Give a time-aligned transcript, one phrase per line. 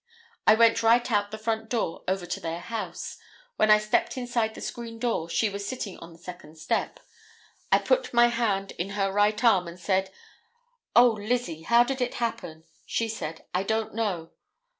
[0.47, 3.19] I went right out the front door over to their house;
[3.57, 6.99] when I stepped inside the screen door, she was sitting on the second step;
[7.71, 10.09] I put my hand in her right arm and said:
[10.95, 14.31] 'Oh, Lizzie, how did it happen?' She said: 'I don't know.